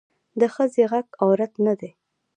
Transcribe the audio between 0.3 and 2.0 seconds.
د ښخي غږ عورت نه دی